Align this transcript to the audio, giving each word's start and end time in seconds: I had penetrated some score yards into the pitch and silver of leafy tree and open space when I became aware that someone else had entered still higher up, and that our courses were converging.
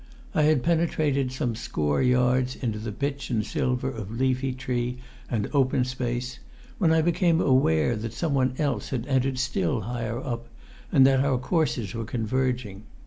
I 0.33 0.41
had 0.41 0.63
penetrated 0.63 1.31
some 1.31 1.53
score 1.53 2.01
yards 2.01 2.55
into 2.55 2.79
the 2.79 2.91
pitch 2.91 3.29
and 3.29 3.45
silver 3.45 3.87
of 3.91 4.09
leafy 4.09 4.51
tree 4.51 4.97
and 5.29 5.47
open 5.53 5.85
space 5.85 6.39
when 6.79 6.91
I 6.91 7.03
became 7.03 7.39
aware 7.39 7.95
that 7.95 8.11
someone 8.11 8.55
else 8.57 8.89
had 8.89 9.05
entered 9.05 9.37
still 9.37 9.81
higher 9.81 10.17
up, 10.17 10.47
and 10.91 11.05
that 11.05 11.23
our 11.23 11.37
courses 11.37 11.93
were 11.93 12.05
converging. 12.05 12.85